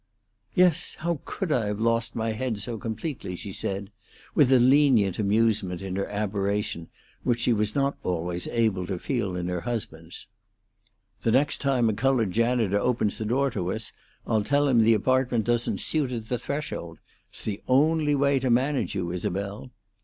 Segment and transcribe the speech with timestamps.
[0.55, 0.95] "Yes!
[1.01, 3.91] How could I have lost my head so completely?" she said,
[4.33, 6.87] with a lenient amusement in her aberration
[7.21, 10.25] which she was not always able to feel in her husband's.
[11.21, 13.93] "The next time a colored janitor opens the door to us,
[14.25, 16.97] I'll tell him the apartment doesn't suit at the threshold.
[17.29, 19.69] It's the only way to manage you, Isabel."